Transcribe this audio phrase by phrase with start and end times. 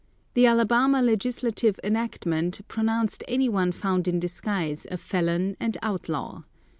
[0.33, 6.41] The Alabama legislative enactment pronounced anyone found in disguise a felon and outlaw.